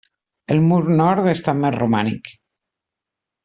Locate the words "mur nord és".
0.69-1.45